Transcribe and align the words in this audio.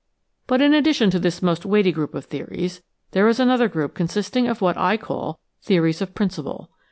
But 0.47 0.63
in 0.63 0.73
addition 0.73 1.11
to 1.11 1.19
this 1.19 1.43
most 1.43 1.63
weighty 1.63 1.91
group 1.91 2.15
of 2.15 2.25
theories, 2.25 2.81
there 3.11 3.27
is 3.27 3.39
another 3.39 3.67
group 3.69 3.93
consisting 3.93 4.47
of 4.47 4.59
what 4.59 4.75
I 4.75 4.97
call 4.97 5.39
theories 5.61 6.01
of 6.01 6.15
principle. 6.15 6.71